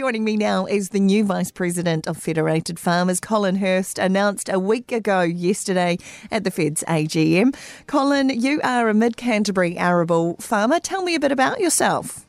Joining 0.00 0.24
me 0.24 0.38
now 0.38 0.64
is 0.64 0.88
the 0.88 0.98
new 0.98 1.24
Vice 1.24 1.50
President 1.50 2.06
of 2.06 2.16
Federated 2.16 2.80
Farmers, 2.80 3.20
Colin 3.20 3.56
Hurst, 3.56 3.98
announced 3.98 4.48
a 4.48 4.58
week 4.58 4.92
ago 4.92 5.20
yesterday 5.20 5.98
at 6.30 6.42
the 6.42 6.50
Fed's 6.50 6.82
AGM. 6.84 7.54
Colin, 7.86 8.30
you 8.30 8.62
are 8.64 8.88
a 8.88 8.94
mid 8.94 9.18
Canterbury 9.18 9.76
arable 9.76 10.36
farmer. 10.40 10.80
Tell 10.80 11.02
me 11.02 11.14
a 11.14 11.20
bit 11.20 11.32
about 11.32 11.60
yourself. 11.60 12.24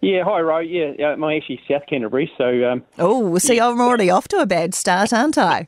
Yeah, 0.00 0.22
hi, 0.22 0.38
Ro. 0.42 0.60
Yeah, 0.60 0.92
I'm 1.06 1.24
actually 1.24 1.60
South 1.68 1.82
Canterbury, 1.88 2.30
so. 2.38 2.44
Um, 2.62 2.84
oh, 3.00 3.36
see, 3.38 3.56
yeah. 3.56 3.66
I'm 3.66 3.80
already 3.80 4.08
off 4.08 4.28
to 4.28 4.38
a 4.38 4.46
bad 4.46 4.72
start, 4.72 5.12
aren't 5.12 5.38
I? 5.38 5.66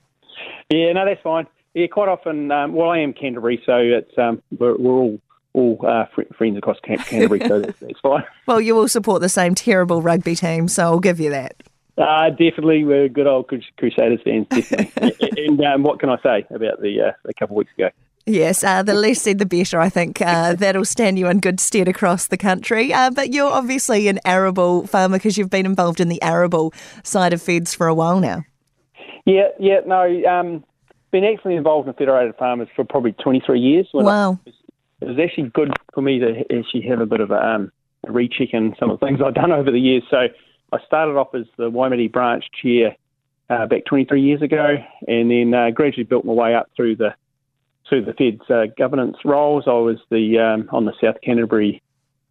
Yeah, 0.71 0.93
no, 0.93 1.05
that's 1.05 1.21
fine. 1.23 1.49
Yeah, 1.75 1.89
quite 1.89 2.11
often. 2.11 2.53
Um, 2.53 2.75
well, 2.75 2.91
I 2.91 2.99
am 2.99 3.13
Canterbury, 3.13 3.61
so 3.67 3.77
it's 3.79 4.17
um, 4.19 4.41
we're, 4.57 4.77
we're 4.77 4.93
all 4.93 5.19
all 5.55 5.79
uh, 5.87 6.07
friends 6.37 6.57
across 6.57 6.79
Canterbury, 6.81 7.41
so 7.47 7.61
that's, 7.61 7.79
that's, 7.81 8.01
fine. 8.01 8.25
Well, 8.47 8.61
you 8.61 8.77
all 8.77 8.89
support 8.89 9.21
the 9.21 9.29
same 9.29 9.55
terrible 9.55 10.03
rugby 10.03 10.35
team, 10.35 10.69
so 10.69 10.85
I'll 10.85 11.01
give 11.01 11.21
you 11.21 11.31
that. 11.31 11.55
Uh, 11.99 12.31
definitely, 12.31 12.85
we're 12.85 13.09
good 13.09 13.27
old 13.27 13.51
Crusaders 13.77 14.21
fans, 14.25 14.47
definitely. 14.49 15.31
and 15.45 15.61
um, 15.63 15.83
what 15.83 16.01
can 16.01 16.09
I 16.09 16.17
say 16.23 16.47
about 16.51 16.81
the 16.81 17.09
uh, 17.09 17.13
a 17.27 17.35
couple 17.35 17.57
of 17.57 17.59
weeks 17.59 17.73
ago? 17.77 17.91
Yes, 18.25 18.63
uh, 18.63 18.83
the 18.83 18.95
less 18.95 19.21
said, 19.21 19.39
the 19.39 19.47
better. 19.47 19.81
I 19.81 19.89
think 19.89 20.21
uh, 20.23 20.55
that'll 20.59 20.85
stand 20.85 21.19
you 21.19 21.27
in 21.27 21.41
good 21.41 21.61
stead 21.61 21.89
across 21.89 22.29
the 22.29 22.37
country. 22.37 22.93
Uh, 22.93 23.11
but 23.11 23.33
you're 23.33 23.51
obviously 23.51 24.09
an 24.09 24.21
arable 24.25 24.87
farmer 24.87 25.19
because 25.19 25.37
you've 25.37 25.51
been 25.51 25.67
involved 25.67 26.01
in 26.01 26.09
the 26.09 26.23
arable 26.23 26.73
side 27.03 27.33
of 27.33 27.43
Feds 27.43 27.75
for 27.75 27.89
a 27.89 27.95
while 27.95 28.21
now. 28.21 28.45
Yeah, 29.25 29.49
yeah, 29.59 29.81
no, 29.87 30.25
um, 30.27 30.65
been 31.11 31.25
actually 31.25 31.57
involved 31.57 31.89
in 31.89 31.95
Federated 31.95 32.35
Farmers 32.37 32.69
for 32.75 32.85
probably 32.85 33.13
23 33.13 33.61
years. 33.61 33.89
Wow. 33.93 34.41
I, 34.47 34.52
it 35.03 35.09
was 35.09 35.19
actually 35.19 35.51
good 35.51 35.73
for 35.93 36.01
me 36.01 36.19
to 36.21 36.41
actually 36.57 36.83
have 36.83 37.01
a 37.01 37.07
bit 37.07 37.21
of 37.21 37.31
a, 37.31 37.47
um, 37.47 37.73
recheck 38.07 38.53
in 38.53 38.75
some 38.79 38.91
of 38.91 39.01
the 39.01 39.07
things 39.07 39.21
I've 39.25 39.35
done 39.35 39.53
over 39.61 39.71
the 39.71 39.81
years. 39.81 40.03
So 40.11 40.29
I 40.73 40.79
started 40.87 41.17
off 41.17 41.35
as 41.35 41.47
the 41.57 41.71
Waimate 41.71 42.13
branch 42.13 42.45
chair 42.61 42.97
uh, 43.51 43.67
back 43.67 43.85
23 43.85 44.23
years 44.23 44.43
ago, 44.43 44.77
and 45.07 45.31
then 45.31 45.55
uh, 45.55 45.71
gradually 45.71 46.05
built 46.05 46.25
my 46.25 46.33
way 46.33 46.55
up 46.55 46.71
through 46.77 46.97
the 46.97 47.15
through 47.89 48.05
the 48.05 48.15
Fed's 48.15 48.49
uh, 48.49 48.73
governance 48.79 49.19
roles. 49.25 49.65
I 49.67 49.73
was 49.73 49.99
the 50.11 50.39
um, 50.39 50.69
on 50.73 50.87
the 50.87 50.95
South 51.01 51.17
Canterbury 51.23 51.83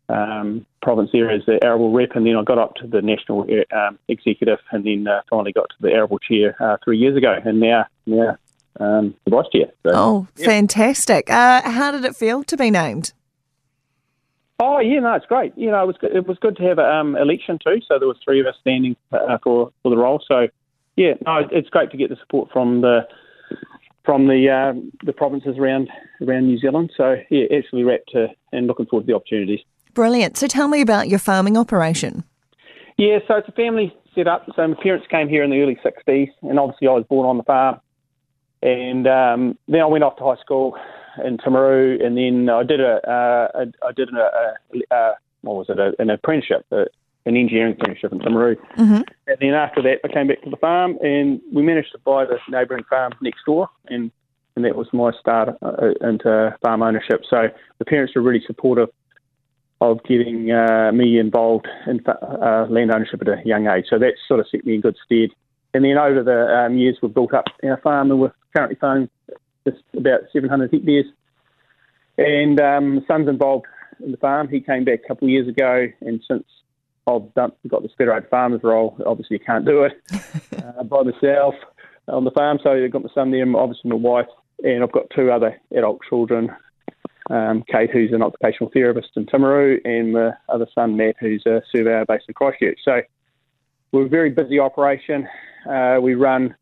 um, 0.09 0.65
province 0.81 1.11
there 1.13 1.29
as 1.29 1.45
the 1.45 1.63
arable 1.63 1.91
rep, 1.91 2.15
and 2.15 2.25
then 2.25 2.35
I 2.35 2.43
got 2.43 2.57
up 2.57 2.75
to 2.75 2.87
the 2.87 3.01
national 3.01 3.41
uh, 3.43 3.77
um, 3.77 3.99
executive, 4.07 4.59
and 4.71 4.83
then 4.83 5.07
uh, 5.07 5.21
finally 5.29 5.51
got 5.51 5.69
to 5.69 5.75
the 5.81 5.91
arable 5.91 6.19
chair 6.19 6.55
uh, 6.59 6.77
three 6.83 6.97
years 6.97 7.17
ago, 7.17 7.37
and 7.43 7.59
now 7.59 7.85
now 8.05 8.37
um, 8.79 9.15
the 9.25 9.31
vice 9.31 9.47
chair. 9.51 9.67
So, 9.83 9.91
oh, 9.93 10.27
yeah. 10.37 10.45
fantastic! 10.45 11.29
Uh, 11.29 11.69
how 11.69 11.91
did 11.91 12.05
it 12.05 12.15
feel 12.15 12.43
to 12.43 12.57
be 12.57 12.71
named? 12.71 13.13
Oh 14.63 14.77
yeah, 14.77 14.99
no, 14.99 15.15
it's 15.15 15.25
great. 15.25 15.57
You 15.57 15.71
know, 15.71 15.81
it 15.81 15.87
was 15.87 15.97
good, 15.99 16.15
it 16.15 16.27
was 16.27 16.37
good 16.39 16.55
to 16.57 16.63
have 16.63 16.77
an 16.77 16.85
um, 16.85 17.15
election 17.15 17.57
too. 17.65 17.81
So 17.87 17.97
there 17.97 18.07
was 18.07 18.17
three 18.23 18.39
of 18.39 18.45
us 18.45 18.53
standing 18.61 18.95
uh, 19.11 19.39
for 19.43 19.71
for 19.81 19.89
the 19.89 19.97
role. 19.97 20.23
So 20.27 20.47
yeah, 20.95 21.13
no, 21.25 21.41
it's 21.51 21.69
great 21.69 21.89
to 21.91 21.97
get 21.97 22.11
the 22.11 22.15
support 22.17 22.51
from 22.51 22.81
the 22.81 23.07
from 24.05 24.27
the 24.27 24.49
uh, 24.49 24.79
the 25.03 25.13
provinces 25.13 25.57
around 25.57 25.89
around 26.21 26.45
New 26.45 26.59
Zealand. 26.59 26.91
So 26.95 27.15
yeah, 27.31 27.45
absolutely 27.45 27.85
wrapped 27.85 28.11
to 28.11 28.27
and 28.51 28.67
looking 28.67 28.85
forward 28.85 29.07
to 29.07 29.07
the 29.07 29.15
opportunities. 29.15 29.61
Brilliant. 29.95 30.37
So 30.37 30.45
tell 30.45 30.67
me 30.67 30.81
about 30.81 31.09
your 31.09 31.19
farming 31.19 31.57
operation. 31.57 32.23
Yeah, 32.97 33.17
so 33.27 33.37
it's 33.37 33.47
a 33.47 33.53
family 33.53 33.91
set 34.13 34.27
up. 34.27 34.45
So 34.55 34.67
my 34.67 34.75
parents 34.81 35.07
came 35.09 35.27
here 35.27 35.43
in 35.43 35.49
the 35.49 35.59
early 35.59 35.79
'60s, 35.83 36.29
and 36.43 36.59
obviously 36.59 36.87
I 36.87 36.91
was 36.91 37.05
born 37.09 37.27
on 37.27 37.37
the 37.37 37.43
farm. 37.43 37.79
And 38.61 39.07
um, 39.07 39.57
then 39.67 39.81
I 39.81 39.85
went 39.85 40.03
off 40.03 40.17
to 40.17 40.23
high 40.23 40.41
school 40.41 40.77
in 41.23 41.37
Timaru, 41.37 42.03
and 42.03 42.17
then 42.17 42.49
I 42.49 42.63
did 42.63 42.79
a, 42.79 42.95
uh, 43.09 43.47
a 43.61 43.87
I 43.87 43.91
did 43.91 44.09
a, 44.13 44.19
a, 44.19 44.95
a 44.95 45.13
what 45.41 45.55
was 45.55 45.69
it 45.69 45.79
a, 45.79 45.93
an 45.99 46.09
apprenticeship, 46.09 46.65
an 46.71 46.87
engineering 47.25 47.73
apprenticeship 47.73 48.11
in 48.11 48.19
Timaru. 48.19 48.55
Mm-hmm. 48.77 49.01
And 49.27 49.37
then 49.39 49.53
after 49.53 49.81
that, 49.81 49.99
I 50.03 50.07
came 50.13 50.27
back 50.27 50.41
to 50.43 50.49
the 50.49 50.57
farm, 50.57 50.97
and 51.01 51.41
we 51.51 51.63
managed 51.63 51.91
to 51.93 51.99
buy 51.99 52.25
the 52.25 52.37
neighbouring 52.49 52.83
farm 52.89 53.13
next 53.21 53.45
door, 53.45 53.69
and 53.87 54.11
and 54.55 54.65
that 54.65 54.75
was 54.75 54.87
my 54.91 55.11
start 55.19 55.49
uh, 55.61 55.91
into 56.01 56.55
farm 56.61 56.83
ownership. 56.83 57.21
So 57.29 57.47
the 57.79 57.85
parents 57.85 58.13
were 58.15 58.21
really 58.21 58.43
supportive 58.45 58.89
of 59.79 60.03
getting 60.03 60.51
uh, 60.51 60.91
me 60.93 61.17
involved 61.17 61.67
in 61.87 62.01
uh, 62.05 62.67
land 62.69 62.93
ownership 62.93 63.21
at 63.21 63.27
a 63.27 63.41
young 63.45 63.67
age. 63.67 63.85
So 63.89 63.97
that 63.97 64.13
sort 64.27 64.39
of 64.39 64.45
set 64.51 64.65
me 64.65 64.75
in 64.75 64.81
good 64.81 64.97
stead. 65.03 65.29
And 65.73 65.85
then 65.85 65.97
over 65.97 66.21
the 66.21 66.65
um, 66.65 66.77
years, 66.77 66.97
we've 67.01 67.13
built 67.13 67.33
up 67.33 67.45
our 67.63 67.77
farm, 67.77 68.11
and 68.11 68.19
we're 68.19 68.33
currently 68.55 68.77
farming 68.79 69.09
just 69.65 69.83
about 69.95 70.21
700 70.33 70.71
hectares. 70.71 71.05
And 72.17 72.59
um, 72.59 72.95
the 72.95 73.05
son's 73.07 73.29
involved 73.29 73.65
in 74.03 74.11
the 74.11 74.17
farm. 74.17 74.47
He 74.47 74.59
came 74.59 74.83
back 74.83 75.01
a 75.03 75.07
couple 75.07 75.27
of 75.27 75.31
years 75.31 75.47
ago, 75.47 75.87
and 76.01 76.21
since 76.27 76.43
I've 77.07 77.33
done, 77.33 77.51
got 77.67 77.83
this 77.83 77.91
federated 77.97 78.29
farmers 78.29 78.61
role, 78.63 78.97
obviously 79.05 79.37
you 79.37 79.45
can't 79.45 79.65
do 79.65 79.83
it 79.83 79.93
uh, 80.57 80.83
by 80.83 81.03
myself 81.03 81.55
on 82.07 82.25
the 82.25 82.31
farm. 82.31 82.59
So 82.63 82.71
I've 82.71 82.91
got 82.91 83.03
my 83.03 83.09
son 83.13 83.31
there, 83.31 83.45
obviously 83.55 83.89
my 83.89 83.95
wife, 83.95 84.27
and 84.63 84.83
I've 84.83 84.91
got 84.91 85.09
two 85.15 85.31
other 85.31 85.59
adult 85.75 86.01
children. 86.07 86.51
Um, 87.29 87.63
Kate, 87.71 87.89
who's 87.89 88.11
an 88.11 88.23
occupational 88.23 88.71
therapist 88.73 89.09
in 89.15 89.25
Timaru, 89.25 89.79
and 89.85 90.13
my 90.13 90.31
other 90.49 90.67
son, 90.75 90.97
Matt, 90.97 91.15
who's 91.19 91.43
a 91.45 91.61
surveyor 91.71 92.05
based 92.05 92.25
in 92.27 92.33
Christchurch. 92.33 92.79
So 92.83 93.01
we're 93.91 94.07
a 94.07 94.09
very 94.09 94.31
busy 94.31 94.59
operation. 94.59 95.27
Uh, 95.69 95.99
we 96.01 96.15
run 96.15 96.55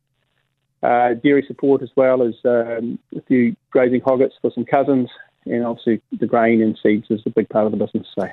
uh, 0.84 1.14
dairy 1.16 1.44
support 1.48 1.82
as 1.82 1.90
well 1.96 2.22
as 2.22 2.34
um, 2.46 3.00
a 3.16 3.22
few 3.28 3.56
grazing 3.72 4.02
hoggets 4.02 4.36
for 4.42 4.52
some 4.54 4.66
cousins, 4.66 5.10
and 5.46 5.66
obviously 5.66 6.02
the 6.20 6.28
grain 6.28 6.62
and 6.62 6.78
seeds 6.82 7.08
is 7.10 7.22
a 7.26 7.30
big 7.30 7.50
part 7.50 7.66
of 7.66 7.72
the 7.72 7.78
business. 7.78 8.08
So 8.18 8.28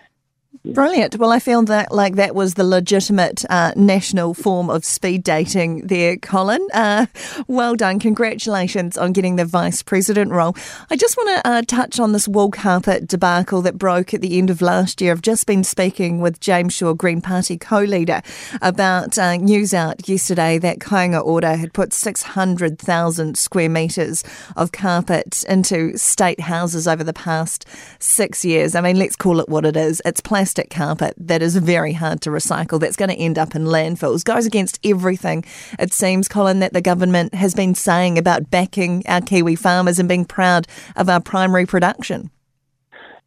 Brilliant. 0.64 1.16
Well, 1.16 1.32
I 1.32 1.38
feel 1.38 1.62
that 1.64 1.92
like 1.92 2.16
that 2.16 2.34
was 2.34 2.54
the 2.54 2.64
legitimate 2.64 3.44
uh, 3.50 3.72
national 3.76 4.34
form 4.34 4.70
of 4.70 4.84
speed 4.84 5.22
dating 5.22 5.86
there, 5.86 6.16
Colin. 6.16 6.66
Uh, 6.74 7.06
well 7.46 7.76
done. 7.76 7.98
Congratulations 7.98 8.96
on 8.96 9.12
getting 9.12 9.36
the 9.36 9.44
vice 9.44 9.82
president 9.82 10.32
role. 10.32 10.56
I 10.90 10.96
just 10.96 11.16
want 11.16 11.44
to 11.44 11.48
uh, 11.48 11.62
touch 11.62 12.00
on 12.00 12.12
this 12.12 12.26
wool 12.26 12.50
carpet 12.50 13.06
debacle 13.06 13.62
that 13.62 13.78
broke 13.78 14.14
at 14.14 14.20
the 14.20 14.38
end 14.38 14.50
of 14.50 14.60
last 14.62 15.00
year. 15.00 15.12
I've 15.12 15.22
just 15.22 15.46
been 15.46 15.62
speaking 15.62 16.20
with 16.20 16.40
James 16.40 16.74
Shaw, 16.74 16.94
Green 16.94 17.20
Party 17.20 17.56
co-leader, 17.56 18.22
about 18.62 19.18
uh, 19.18 19.36
news 19.36 19.72
out 19.74 20.08
yesterday 20.08 20.58
that 20.58 20.78
Kāinga 20.78 21.24
Ora 21.24 21.56
had 21.56 21.72
put 21.72 21.92
600,000 21.92 23.38
square 23.38 23.68
metres 23.68 24.24
of 24.56 24.72
carpet 24.72 25.44
into 25.48 25.96
state 25.96 26.40
houses 26.40 26.88
over 26.88 27.04
the 27.04 27.12
past 27.12 27.66
six 27.98 28.44
years. 28.44 28.74
I 28.74 28.80
mean, 28.80 28.98
let's 28.98 29.16
call 29.16 29.40
it 29.40 29.48
what 29.48 29.64
it 29.64 29.76
is. 29.76 30.02
It's 30.04 30.20
plastic 30.20 30.45
plastic 30.46 30.70
carpet 30.70 31.12
that 31.18 31.42
is 31.42 31.56
very 31.56 31.92
hard 31.92 32.20
to 32.20 32.30
recycle, 32.30 32.78
that's 32.78 32.94
going 32.94 33.08
to 33.08 33.16
end 33.16 33.36
up 33.36 33.56
in 33.56 33.64
landfills, 33.64 34.24
goes 34.24 34.46
against 34.46 34.78
everything, 34.84 35.44
it 35.76 35.92
seems, 35.92 36.28
Colin, 36.28 36.60
that 36.60 36.72
the 36.72 36.80
government 36.80 37.34
has 37.34 37.52
been 37.52 37.74
saying 37.74 38.16
about 38.16 38.48
backing 38.48 39.02
our 39.08 39.20
Kiwi 39.20 39.56
farmers 39.56 39.98
and 39.98 40.08
being 40.08 40.24
proud 40.24 40.68
of 40.94 41.08
our 41.08 41.20
primary 41.20 41.66
production. 41.66 42.30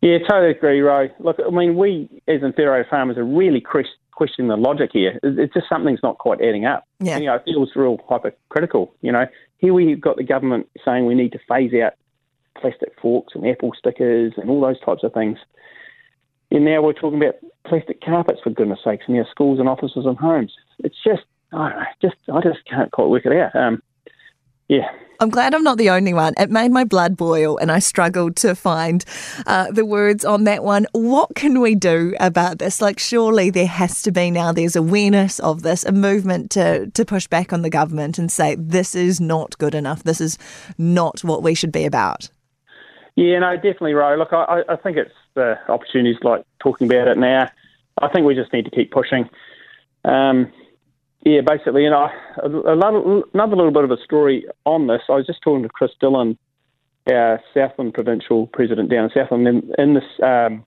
Yeah, 0.02 0.20
totally 0.20 0.52
agree, 0.52 0.80
Ro. 0.80 1.10
Look, 1.20 1.36
I 1.46 1.50
mean, 1.50 1.76
we 1.76 2.10
as 2.30 2.42
in 2.42 2.54
Federated 2.54 2.90
Farmers 2.90 3.18
are 3.18 3.26
really 3.26 3.60
questioning 3.60 4.48
the 4.48 4.56
logic 4.56 4.92
here. 4.94 5.20
It's 5.22 5.54
just 5.54 5.68
something's 5.68 6.00
not 6.02 6.20
quite 6.20 6.40
adding 6.40 6.64
up. 6.64 6.88
Yeah. 7.02 7.16
And, 7.16 7.24
you 7.26 7.30
know, 7.30 7.36
it 7.36 7.44
feels 7.44 7.72
real 7.76 8.00
hypercritical. 8.08 8.94
You 9.02 9.12
know, 9.12 9.26
here 9.58 9.74
we've 9.74 10.00
got 10.00 10.16
the 10.16 10.24
government 10.24 10.70
saying 10.86 11.06
we 11.06 11.16
need 11.16 11.34
to 11.34 11.40
phase 11.50 11.74
out 11.84 11.96
plastic 12.58 12.94
forks 13.02 13.36
and 13.36 13.46
apple 13.46 13.74
stickers 13.78 14.32
and 14.38 14.50
all 14.50 14.62
those 14.62 14.80
types 14.80 15.04
of 15.04 15.14
things. 15.14 15.38
And 16.52 16.66
now 16.66 16.82
we're 16.82 16.94
talking 16.94 17.22
about 17.22 17.36
plastic 17.66 18.02
carpets, 18.02 18.40
for 18.44 18.50
goodness 18.50 18.80
sakes, 18.84 19.06
in 19.08 19.18
our 19.18 19.28
schools 19.30 19.60
and 19.60 19.70
offices 19.70 20.06
and 20.06 20.18
homes. 20.18 20.54
It's 20.80 20.98
just, 21.04 21.24
I 21.52 21.70
know, 21.70 21.84
just, 22.02 22.16
I 22.34 22.42
just 22.42 22.66
can't 22.66 22.92
quite 22.92 23.08
work 23.08 23.26
it 23.26 23.34
out. 23.34 23.56
Um, 23.56 23.84
yeah. 24.68 24.88
I'm 25.20 25.30
glad 25.30 25.54
I'm 25.54 25.64
not 25.64 25.78
the 25.78 25.90
only 25.90 26.14
one. 26.14 26.34
It 26.38 26.50
made 26.50 26.72
my 26.72 26.86
blood 26.86 27.18
boil 27.18 27.58
and 27.58 27.72
I 27.72 27.80
struggled 27.80 28.38
to 28.38 28.56
find 28.56 29.04
uh, 29.46 29.70
the 29.70 29.84
words 29.84 30.24
on 30.24 30.46
that 30.46 30.64
one. 30.64 30.88
What 30.94 31.36
can 31.36 31.60
we 31.60 31.76
do 31.76 32.16
about 32.20 32.60
this? 32.60 32.82
Like, 32.82 33.00
surely 33.00 33.50
there 33.50 33.68
has 33.68 34.02
to 34.04 34.12
be 34.12 34.32
now, 34.32 34.54
there's 34.54 34.78
awareness 34.78 35.40
of 35.40 35.62
this, 35.62 35.84
a 35.84 35.92
movement 35.92 36.52
to, 36.52 36.90
to 36.92 37.04
push 37.04 37.28
back 37.28 37.52
on 37.52 37.64
the 37.64 37.70
government 37.70 38.18
and 38.18 38.32
say, 38.32 38.56
this 38.56 38.96
is 38.96 39.20
not 39.20 39.58
good 39.58 39.76
enough. 39.76 40.04
This 40.04 40.22
is 40.22 40.38
not 40.78 41.24
what 41.24 41.44
we 41.44 41.54
should 41.54 41.74
be 41.74 41.84
about. 41.84 42.30
Yeah, 43.20 43.40
no, 43.40 43.54
definitely, 43.56 43.96
Ro. 43.96 44.16
Look, 44.16 44.32
I, 44.32 44.62
I 44.70 44.78
think 44.78 44.96
it's 44.96 45.12
the 45.34 45.58
opportunities 45.68 46.16
like 46.24 46.46
talking 46.64 46.90
about 46.90 47.10
it 47.10 47.18
now. 47.18 47.50
I 48.02 48.08
think 48.08 48.26
we 48.26 48.34
just 48.34 48.54
need 48.54 48.64
to 48.64 48.72
keep 48.72 48.92
pushing. 48.92 49.30
Um, 50.06 50.54
yeah, 51.26 51.42
basically, 51.42 51.84
you 51.84 51.90
know, 51.90 52.08
another, 52.42 53.24
another 53.34 53.58
little 53.58 53.74
bit 53.74 53.84
of 53.84 53.92
a 53.92 53.98
story 54.06 54.46
on 54.66 54.88
this. 54.88 55.02
I 55.10 55.16
was 55.16 55.26
just 55.26 55.42
talking 55.42 55.64
to 55.64 55.68
Chris 55.70 55.92
Dillon, 56.00 56.38
our 57.12 57.42
Southland 57.54 57.94
provincial 57.94 58.48
president 58.48 58.90
down 58.90 59.04
in 59.04 59.12
Southland, 59.14 59.46
in, 59.50 59.74
in 59.78 59.96
this 59.96 60.06
um, 60.24 60.66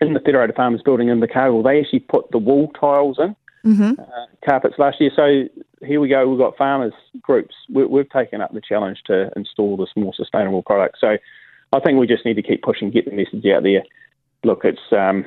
in 0.00 0.14
the 0.14 0.20
Federated 0.20 0.56
Farmers 0.56 0.80
building 0.82 1.08
in 1.08 1.20
Invercargill. 1.20 1.62
They 1.62 1.80
actually 1.80 2.00
put 2.00 2.30
the 2.30 2.38
wall 2.38 2.72
tiles 2.80 3.18
in 3.18 3.36
mm-hmm. 3.66 4.00
uh, 4.00 4.26
carpets 4.46 4.76
last 4.78 4.98
year. 4.98 5.10
So 5.14 5.44
here 5.86 6.00
we 6.00 6.08
go. 6.08 6.26
We've 6.26 6.38
got 6.38 6.56
farmers 6.56 6.94
groups. 7.20 7.54
We, 7.68 7.82
have 7.98 8.08
taken 8.08 8.40
up 8.40 8.54
the 8.54 8.62
challenge 8.66 9.02
to 9.08 9.30
install 9.36 9.76
this 9.76 9.90
more 9.94 10.14
sustainable 10.14 10.62
product. 10.62 10.96
So 11.00 11.18
I 11.72 11.80
think 11.80 11.98
we 11.98 12.06
just 12.06 12.24
need 12.24 12.34
to 12.34 12.42
keep 12.42 12.62
pushing, 12.62 12.90
get 12.90 13.04
the 13.04 13.12
message 13.12 13.44
out 13.46 13.62
there. 13.62 13.82
Look, 14.44 14.64
it's 14.64 14.80
um, 14.92 15.24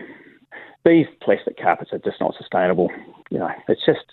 these 0.86 1.06
plastic 1.22 1.58
carpets 1.58 1.92
are 1.94 2.00
just 2.00 2.20
not 2.20 2.36
sustainable. 2.38 2.90
You 3.30 3.40
know, 3.40 3.52
it's 3.68 3.86
just. 3.86 4.06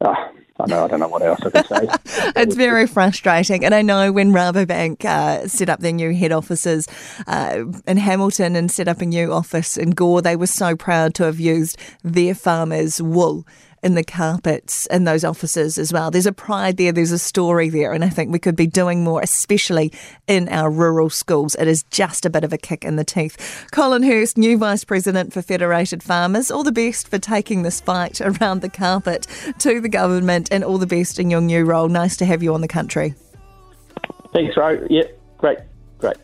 Oh, 0.00 0.14
I 0.60 0.66
know. 0.66 0.84
I 0.84 0.88
don't 0.88 1.00
know 1.00 1.08
what 1.08 1.22
else 1.22 1.40
I 1.44 1.50
can 1.50 1.64
say. 1.64 1.88
it's 2.36 2.56
very 2.56 2.86
frustrating, 2.86 3.64
and 3.64 3.74
I 3.74 3.82
know 3.82 4.12
when 4.12 4.32
Rabobank 4.32 5.04
uh, 5.04 5.48
set 5.48 5.68
up 5.68 5.80
their 5.80 5.92
new 5.92 6.14
head 6.14 6.32
offices 6.32 6.86
uh, 7.26 7.64
in 7.86 7.96
Hamilton 7.96 8.54
and 8.56 8.70
set 8.70 8.88
up 8.88 9.00
a 9.00 9.06
new 9.06 9.32
office 9.32 9.76
in 9.76 9.90
Gore, 9.90 10.20
they 10.20 10.36
were 10.36 10.46
so 10.46 10.76
proud 10.76 11.14
to 11.14 11.24
have 11.24 11.40
used 11.40 11.78
their 12.02 12.34
farmers' 12.34 13.00
wool 13.00 13.46
in 13.84 13.94
the 13.94 14.02
carpets 14.02 14.86
in 14.86 15.04
those 15.04 15.24
offices 15.24 15.76
as 15.76 15.92
well. 15.92 16.10
There's 16.10 16.26
a 16.26 16.32
pride 16.32 16.78
there, 16.78 16.90
there's 16.90 17.12
a 17.12 17.18
story 17.18 17.68
there, 17.68 17.92
and 17.92 18.02
I 18.02 18.08
think 18.08 18.32
we 18.32 18.38
could 18.38 18.56
be 18.56 18.66
doing 18.66 19.04
more, 19.04 19.20
especially 19.20 19.92
in 20.26 20.48
our 20.48 20.70
rural 20.70 21.10
schools. 21.10 21.54
It 21.54 21.68
is 21.68 21.84
just 21.90 22.24
a 22.24 22.30
bit 22.30 22.44
of 22.44 22.52
a 22.52 22.58
kick 22.58 22.84
in 22.84 22.96
the 22.96 23.04
teeth. 23.04 23.66
Colin 23.72 24.02
Hurst, 24.02 24.38
new 24.38 24.56
Vice 24.56 24.84
President 24.84 25.34
for 25.34 25.42
Federated 25.42 26.02
Farmers, 26.02 26.50
all 26.50 26.64
the 26.64 26.72
best 26.72 27.08
for 27.08 27.18
taking 27.18 27.62
this 27.62 27.80
fight 27.80 28.20
around 28.22 28.62
the 28.62 28.70
carpet 28.70 29.26
to 29.58 29.80
the 29.80 29.88
government, 29.90 30.48
and 30.50 30.64
all 30.64 30.78
the 30.78 30.86
best 30.86 31.18
in 31.18 31.30
your 31.30 31.42
new 31.42 31.64
role. 31.64 31.88
Nice 31.88 32.16
to 32.16 32.24
have 32.24 32.42
you 32.42 32.54
on 32.54 32.62
the 32.62 32.68
country. 32.68 33.14
Thanks, 34.32 34.56
Ro. 34.56 34.84
Yeah, 34.88 35.04
great. 35.36 35.58
Great. 35.98 36.16